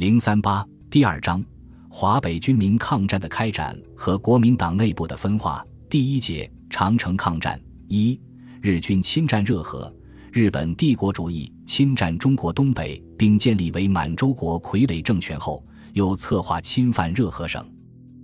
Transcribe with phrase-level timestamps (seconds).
[0.00, 1.44] 零三八第二章：
[1.90, 5.62] 华北军民抗战的开展和国民党内部的分化。
[5.90, 7.60] 第一节：长城抗战。
[7.86, 8.18] 一、
[8.62, 9.94] 日军侵占热河，
[10.32, 17.62] 日本帝国主义侵占中国东北，并建立为满洲国傀儡政权后，又策划侵犯热河省。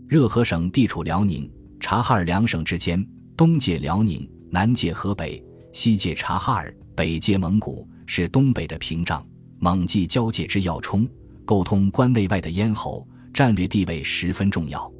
[0.08, 1.46] 热河省地处辽宁、
[1.79, 3.06] 察哈尔两省之间，
[3.36, 9.22] 东界辽宁，南界河北，西界察哈尔，北界蒙古，是东北的屏障，
[9.58, 11.06] 蒙冀交界之要冲，
[11.46, 14.93] 沟通关内外的咽喉，战略地位十分重要。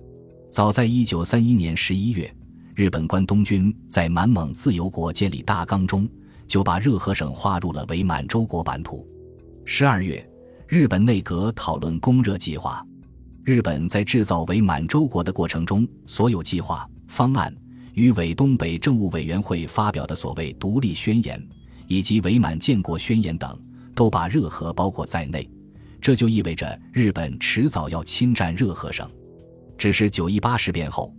[0.51, 2.33] 早在一九三一年十一月。
[2.75, 6.07] 日本关东军在满蒙自由国建立大纲中，
[6.47, 9.07] 就把热河省划入了伪满洲国版图。
[9.65, 10.23] 十二月，
[10.69, 12.87] 日本内阁讨论攻热计划。
[13.45, 17.51] 日本在制造伪满洲国的过程中，所有计划方案
[17.95, 21.43] 与伪东北政务委员会发表的所谓独立宣言
[21.87, 23.59] 以及伪满建国宣言等，
[23.95, 25.49] 都把热河包括在内。
[26.06, 29.10] 这就意味着日本迟早要侵占热河省。
[29.77, 31.13] 只是九一八事变后。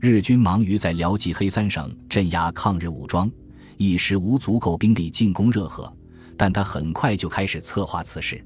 [0.00, 3.30] 日军忙于在辽吉黑三省镇压抗日武装，
[3.76, 5.96] 一时无足够兵力进攻热河，
[6.36, 8.44] 但他很快就开始策划此事。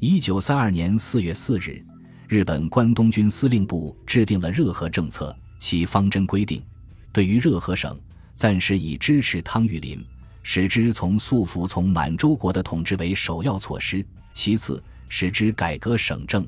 [0.00, 1.86] 一九三二年四月四日，
[2.26, 6.60] 日本关东军司令部制定了热河政策，其方针规定：
[7.12, 7.96] 对于热河省，
[8.34, 10.04] 暂时以支持汤玉麟，
[10.42, 14.02] 使之从速服从满洲国的统治为首要措施；
[14.34, 16.46] 其次，使之改革省政。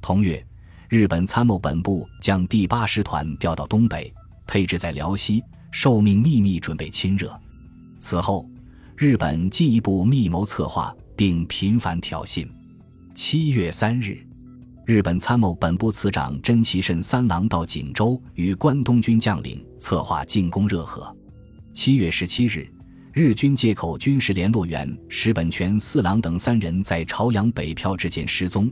[0.00, 0.44] 同月。
[0.88, 4.14] 日本参谋本部将第八师团调到东北，
[4.46, 7.36] 配置在辽西，受命秘密准备亲热。
[7.98, 8.48] 此后，
[8.96, 12.46] 日本进一步密谋策划，并频繁挑衅。
[13.16, 14.24] 七月三日，
[14.84, 21.12] 日本参谋本部次长真崎慎三郎到锦州，与关东军将领策划进攻热河。
[21.72, 22.72] 七月十七日，
[23.18, 28.70] 日军借口军事联络员石本泉四郎等三人在朝阳北漂之间失踪，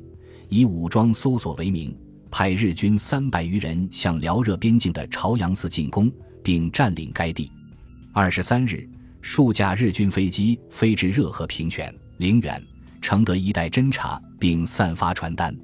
[0.50, 1.96] 以武装搜索为名。
[2.30, 7.50] 派日军三百余人向辽热边境的朝阳寺进攻，并占领该地。
[8.12, 8.86] 二十三日，
[9.22, 12.62] 数架日军飞机飞至热河平泉、陵园、
[13.00, 15.56] 承德一带侦察，并散发传单。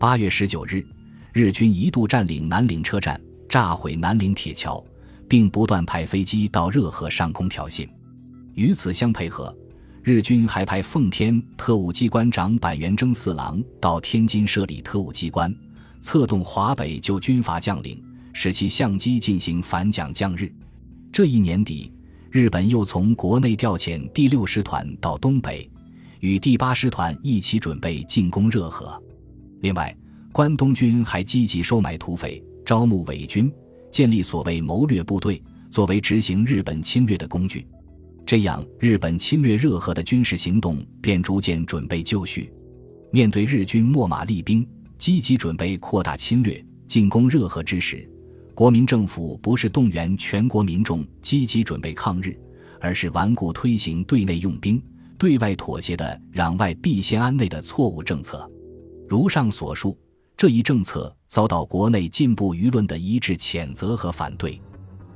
[0.00, 0.82] 八月十九日，
[1.34, 4.82] 日军一度占领南岭车站，炸毁南岭铁桥，
[5.28, 7.86] 并不断派飞机到热河上空挑衅。
[8.54, 9.54] 与此相配合，
[10.02, 15.54] 日军还派奉天特务机关长板垣征四郎到天津设立特务机关。
[16.00, 20.52] 策动华北旧军阀将领，使其相机进行反蒋降日。
[21.10, 21.90] 这一年底，
[22.30, 25.68] 日本又从国内调遣第六师团到东北，
[26.20, 29.02] 与第八师团一起准备进攻热河。
[29.60, 29.96] 另外，
[30.30, 33.50] 关东军还积极收买土匪，招募伪军，
[33.90, 37.66] 建立所谓谋略部队，作为执行日本侵略的工具。
[38.26, 42.52] 这样，日本侵略热河的军事行动便逐渐准备就绪。
[43.12, 44.66] 面对日军秣马厉兵。
[44.96, 48.08] 积极准备扩大侵略、进攻热河之时，
[48.54, 52.34] 国民政府不是动员全国民众积极准备抗日，
[52.80, 54.80] 而是顽固推行对内用兵、
[55.18, 58.48] 对外妥协的“攘外必先安内”的错误政策。
[59.08, 59.98] 如上所述，
[60.36, 64.58] 这一政策遭到国内进步舆论的一致谴责和反对。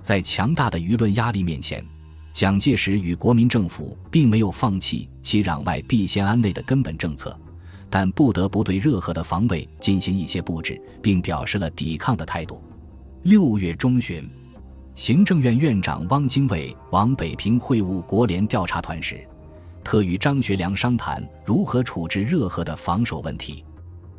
[0.02, 1.82] 在强大的舆论压力面前，
[2.38, 7.36] 蒋介石与国民政府并没有放弃其“攘外必先安内”的根本政策。
[7.90, 12.62] 但不得不对热河的防卫进行一些布置，并表示了抵抗的态度。
[13.24, 14.24] 六月中旬，
[14.94, 19.18] 行政院院长汪精卫往北平会晤国联调查团时，
[19.82, 23.64] 特与张学良商谈如何处置热河的防守问题。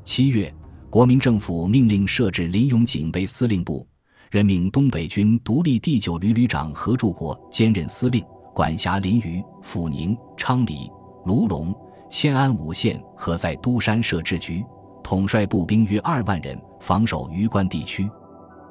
[0.04, 0.54] 七月，
[0.90, 3.88] 国民政府命令设置林永警备司令部，
[4.30, 8.24] 任命东北军独立第九旅旅长何柱国兼任司令，
[8.54, 10.88] 管辖临榆、阜宁、昌黎、
[11.26, 11.74] 卢龙。
[12.12, 14.64] 迁安五县和在都山设置局，
[15.04, 18.08] 统帅步兵约二万人，防守榆关地区。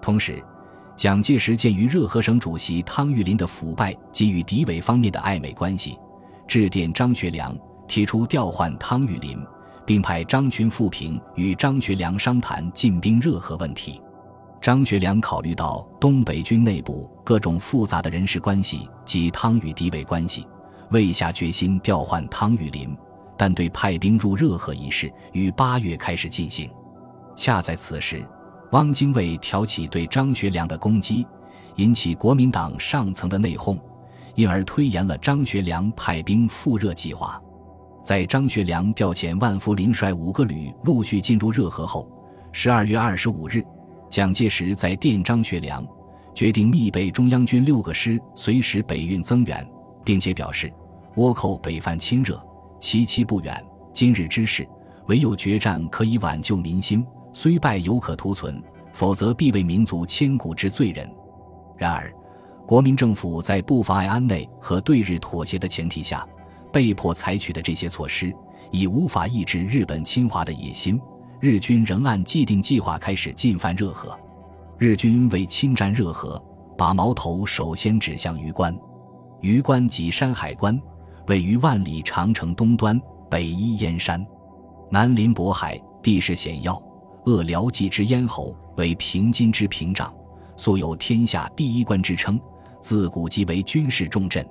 [0.01, 0.41] 同时，
[0.97, 5.99] 蒋介石鉴于热河省主席汤玉麟的腐败及与敌伪方面的暧昧关系，
[6.47, 7.57] 致电张学良，
[7.89, 9.37] 提出调换汤玉麟，
[9.85, 14.01] 并派张群、富平与张学良商谈进兵热河问题。
[14.61, 20.47] 张学良考虑到东北军内部各种复杂的人事关系及汤与敌伪关系，
[20.91, 22.97] 未下决心调换汤玉麟。
[23.37, 26.69] 但对派兵入热河一事于八月开始进行，
[27.37, 28.27] 恰在此时，
[28.73, 31.25] 汪精卫挑起对张学良的攻击，
[31.77, 33.79] 引起国民党上层的内讧，
[34.35, 37.41] 因而推延了张学良派兵赴热计划。
[38.03, 42.11] 在张学良调遣万福林率五个旅陆续进入热河后，
[42.51, 43.65] 十二月二十五日，
[44.09, 45.87] 蒋介石在电张学良，
[46.35, 49.67] 决定密备中央军六个师随时北运增援，
[50.05, 50.73] 并且表示
[51.17, 52.43] 倭寇北犯侵热。
[52.81, 53.63] 其期不远，
[53.93, 54.67] 今日之事，
[55.09, 58.63] 唯有决战可以挽救民心，虽败犹可图存，
[58.93, 61.11] 否则必为民族千古之罪人。
[61.77, 62.13] 然而，
[62.67, 66.27] 国民政府在不妨碍安内和对日妥协的前提下，
[66.73, 68.33] 被迫采取的这些措施，
[68.71, 71.01] 已无法抑制日本侵华的野心。
[71.41, 74.19] 日军仍按既定计划开始进犯热河。
[74.77, 76.43] 日军为侵占热河，
[76.77, 78.77] 把矛头首先指向榆关。
[79.41, 80.81] 榆关即山海关，
[81.29, 83.01] 位于万里长城东端，
[83.31, 84.25] 北依燕山。
[84.91, 86.81] 南临渤海，地势险要，
[87.27, 90.13] 扼辽冀之咽喉，为平津之屏障，
[90.57, 92.41] 素有“天下第一关”之称。
[92.81, 94.45] 自古即为军事重镇。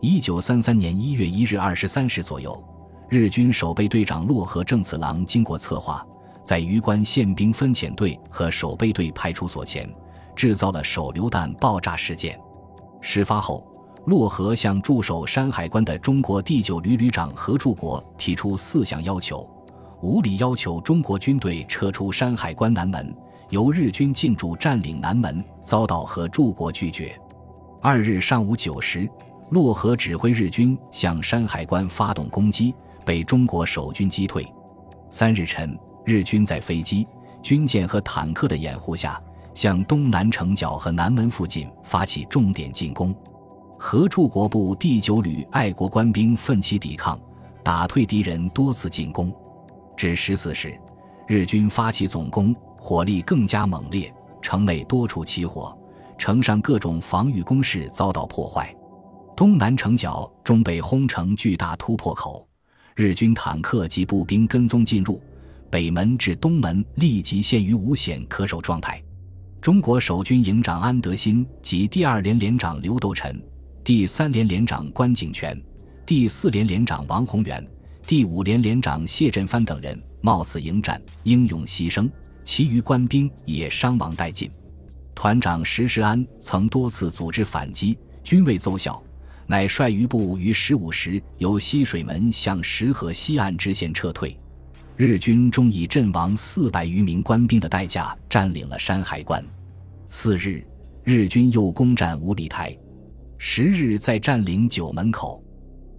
[0.00, 2.62] 一九三三年一月一日二十三时左右，
[3.08, 6.06] 日军守备队长洛河正次郎经过策划，
[6.46, 9.92] 在榆关宪兵分遣队和守备队派出所前
[10.36, 12.38] 制造了手榴弹爆炸事件。
[13.00, 13.66] 事发后，
[14.04, 19.44] 洛河向驻守山海关的中国第九旅旅长何柱国提出四项要求。
[20.02, 23.12] 无理要求中国军队撤出山海关南门，
[23.48, 27.20] 由日军进驻占领南门，遭到何柱国拒绝。
[27.82, 29.10] 二日上午九时，
[29.50, 32.72] 洛河指挥日军向山海关发动攻击，
[33.04, 34.46] 被中国守军击退。
[35.10, 37.04] 三日晨，日军在飞机、
[37.42, 39.20] 军舰和坦克的掩护下，
[39.54, 43.12] 向东南城角和南门附近发起重点进攻。
[43.76, 47.18] 何处国部第九旅爱国官兵奋起抵抗，
[47.64, 49.34] 打退敌人多次进攻。
[49.96, 50.78] 至十四时，
[51.26, 55.76] 日军发起总攻，火力更加猛烈，城内多处起火，
[56.16, 58.72] 城上各种防御工事遭到破坏。
[59.34, 62.46] 东南城角终被轰成巨大突破口，
[62.94, 65.20] 日军坦克及步兵跟踪进入，
[65.70, 69.02] 北门至东门立即陷于无险可守状态。
[69.60, 73.42] 中国守军营长安德新及第二连连长刘斗臣、
[73.82, 75.60] 第三连连长关景全、
[76.04, 77.66] 第四连连长王宏元。
[78.06, 82.08] 第五连连长谢振藩等人冒死迎战，英勇牺牲，
[82.44, 84.48] 其余官兵也伤亡殆尽。
[85.12, 89.02] 团长石世安曾多次组织反击，均未奏效，
[89.48, 94.38] 乃率余部于十五时由西水门向石河西岸支线撤退。
[94.98, 99.44] 日军终以阵亡四百余名官兵的代价占领了山海关。
[100.08, 100.66] 次日，
[101.04, 102.74] 日军又攻占五里台，
[103.36, 105.44] 十日再占领九门口。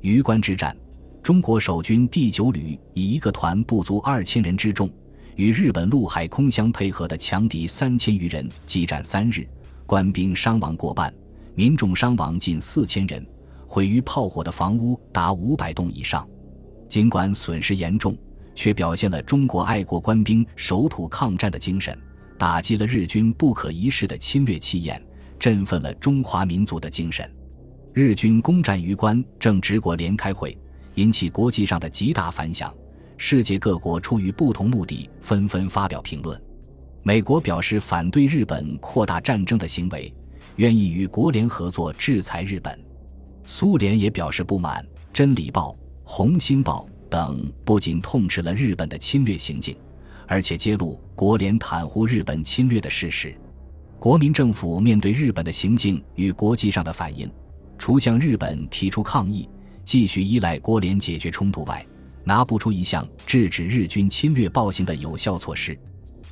[0.01, 0.75] 榆关之战。
[1.21, 4.89] 中国守军第九旅以一个团不足二千人之众，
[5.35, 9.47] 与日本陆海空相配合的强敌三千余人激战三日，
[9.85, 11.13] 官兵伤亡过半，
[11.53, 13.23] 民众伤亡近四千人，
[13.67, 16.27] 毁于炮火的房屋达五百栋以上。
[16.89, 18.17] 尽管损失严重，
[18.57, 21.95] 却表现了中国爱国官兵守土抗战的精神，
[22.39, 24.99] 打击了日军不可一世的侵略气焰，
[25.37, 27.31] 振奋了中华民族的精神。
[27.93, 30.57] 日军攻占榆关，正值国联开会。
[30.95, 32.73] 引起国际上的极大反响，
[33.15, 36.41] 世界各国出于不同目的，纷纷发表评论。
[37.03, 40.11] 美国表示反对日本扩大战争的行为，
[40.55, 42.75] 愿意与国联合作制裁日本。
[43.45, 44.83] 苏联也表示不满，
[45.13, 45.69] 《真理报》
[46.03, 49.75] 《红星报》等不仅痛斥了日本的侵略行径，
[50.27, 53.35] 而且揭露国联袒护日本侵略的事实。
[53.99, 57.29] 国民政府面对日本的行径与国际上的反应，
[57.77, 59.49] 除向日本提出抗议。
[59.83, 61.85] 继续依赖国联解决冲突外，
[62.25, 65.79] 拿不出一项制止日军侵略暴行的有效措施。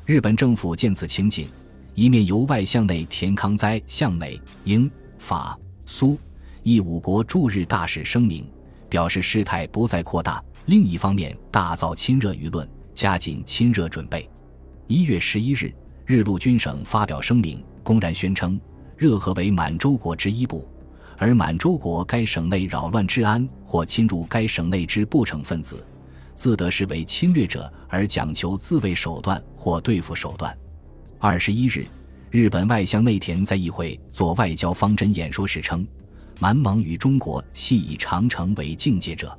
[0.06, 1.48] 日本政府见此情景，
[1.94, 6.20] 一面由外向内田康哉向美、英、法、苏
[6.64, 8.46] 意五国驻日大使声明，
[8.90, 14.28] 表示事态不再扩大；另一方面大造亲热舆论，加紧亲热准备。
[14.88, 15.72] 一月十一日，
[16.08, 18.60] 日陆军省发表声明，公然宣称
[18.98, 20.68] 热河为满洲国之一部。
[21.18, 25.86] 而满洲国该省内扰乱治安或侵入该省内之不成分子，
[26.34, 30.58] 自得视为侵略者，而讲求自卫手段或对付手段。
[31.20, 31.86] 二十一日，
[32.32, 35.88] 日本外相内田在议会作外交方针演说时称
[36.40, 39.38] ：“满蒙与中国系以长城为境界者，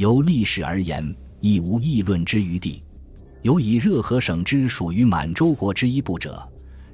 [0.00, 2.82] 由历史而言，亦无议论之余地。
[3.42, 6.42] 有以热河省之属于满洲国之一部者，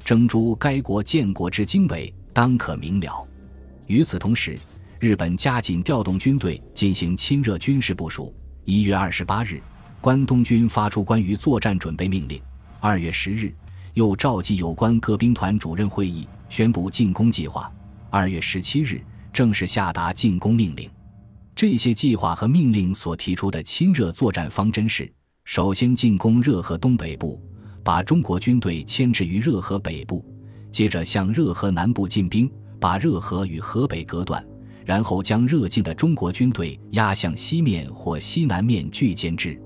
[0.04, 3.24] 征诸该国建国之经纬，当可明了。”
[3.86, 4.58] 与此同时，
[4.98, 8.34] 日本加紧调动军队进行亲热军事部署。
[8.64, 9.62] 一月二十八日，
[10.00, 12.42] 关东军发出关于作战准备命令。
[12.80, 13.54] 二月十日，
[13.94, 17.72] 又召集有关各兵团主任会议，宣布进攻计划。
[18.10, 19.00] 二月十七日，
[19.32, 20.90] 正式下达进攻命令。
[21.56, 25.10] 这些计划和命令所提出的亲热作战方针是：
[25.46, 27.42] 首先进攻热河东北部，
[27.82, 30.22] 把中国军队牵制于热河北部；
[30.70, 32.48] 接着向热河南部进兵。
[32.78, 34.46] 把热河与河北隔断，
[34.84, 39.58] 然后将热进的中国军队压向西面或西南面拒歼之。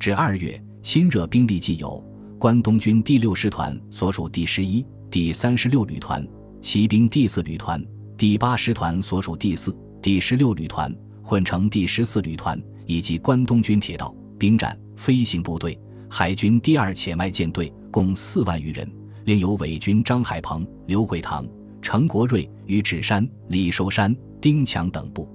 [0.00, 2.02] 至二月，亲热兵力既有：
[2.38, 6.26] 关东军第六师团所属第十一、第三十六旅团、
[6.62, 7.84] 骑兵第四旅团、
[8.16, 10.90] 第八师团所属第四、第十六旅团、
[11.26, 12.56] 混成第十四旅团，
[12.86, 15.76] 以及关东军铁道、兵站、飞行部队、
[16.08, 18.88] 海军第二潜外舰队，共四万余人。
[19.24, 21.44] 另有伪军张海鹏、刘桂堂、
[21.82, 25.28] 程国瑞、于芷山、李寿山、丁强等部。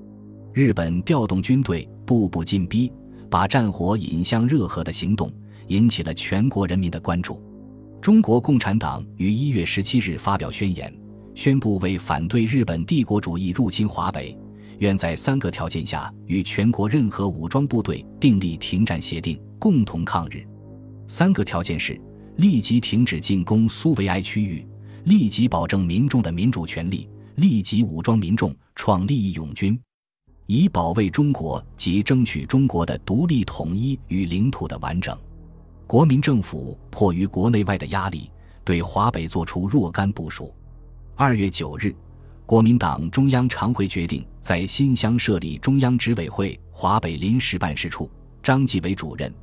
[0.54, 2.90] 日本调动军队，步步进逼，
[3.30, 5.30] 把战火引向热河的行动，
[5.68, 7.44] 引起了全国人民的关注。
[8.02, 10.94] 中国共产党于一月十七日发表宣言，
[11.36, 14.38] 宣布为反对日本帝国主义入侵华北，
[14.82, 20.44] 愿在三个条件下与全国任何武装部队订立停战协定，共同抗日。
[21.08, 22.02] 三个条件是：
[22.38, 24.68] 立即停止进攻苏维埃区域，
[25.04, 29.80] 立即保证民众的民主权利，立即武装民众，创利益勇军。
[30.48, 35.16] 以保卫中国及争取中国的独立统一与领土的完整，
[35.86, 38.32] 国民政府迫于国内外的压力，
[38.66, 40.52] 对华北作出若干部署。
[41.14, 41.96] 二月九日，
[42.52, 48.12] 国民党中央常会决定在新乡设立中央执委会华北临时办事处，
[48.44, 49.34] 张继为主任。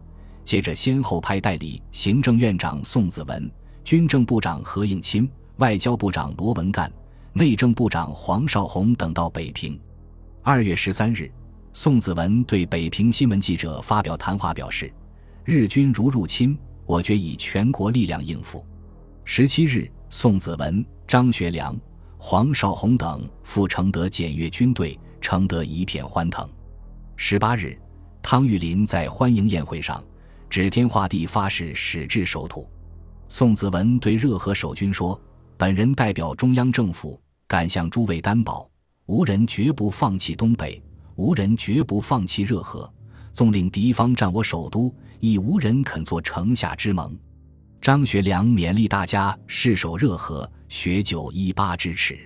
[0.45, 3.51] 接着，先后派代理行政院长宋子文、
[3.83, 6.93] 军政部长何应钦、外交部长罗文干、
[7.33, 9.81] 内政部长黄绍竑等到北平。
[10.43, 11.33] 二月十三日，
[11.73, 14.93] 宋子文对北平新闻记者发表谈话，表示
[15.47, 18.63] ：“日军如入侵，我决以全国力量应付。”
[19.25, 21.75] 十七日，宋子文、张学良、
[22.21, 26.47] 黄绍竑等赴承德检阅军队，承德一片欢腾。
[27.15, 27.79] 十八日，
[28.21, 30.03] 汤玉麟在欢迎宴会上
[30.51, 32.69] 指天画地发誓矢志守土。
[33.29, 35.19] 宋子文对热河守军说
[35.57, 38.69] ：“本人代表中央政府，敢向诸位担保。”
[39.07, 40.83] 无人绝不放弃东北，
[41.15, 42.93] 无人绝不放弃热河。
[43.33, 47.17] 纵令敌方占我首都，亦无人肯做城下之盟。
[47.81, 52.19] 张学良勉励大家誓守热河，学酒一八之耻。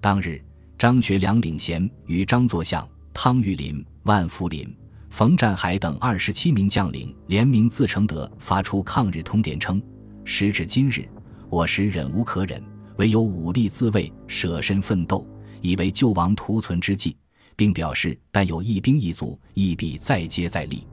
[0.00, 0.42] 当日，
[0.76, 4.76] 张学良领衔与张作相、汤玉麟、万福林、
[5.08, 9.80] 冯占海等二十七名将领联名自承德发出抗日通电，称：
[10.24, 11.08] 时至今日，
[11.48, 12.62] 我实忍无可忍，
[12.96, 15.26] 唯有武力自卫，舍身奋斗。
[15.62, 17.16] 以为救亡图存之计，
[17.54, 20.86] 并表示但有一兵一卒，亦必再接再厉。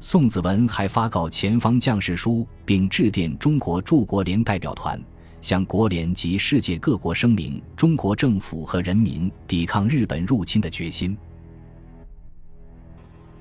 [0.00, 5.00] 宋子文还发告前方将士书，并致电中国驻国联代表团，
[5.40, 11.16] 向国联及世界各国声明中国政府和人民抵抗日本入侵的决心。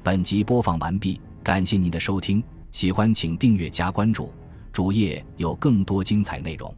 [0.02, 2.42] 本集播放完毕，感谢您的收听，
[2.72, 4.32] 喜欢请订阅加关注，
[4.72, 6.74] 主页有更多精彩内容。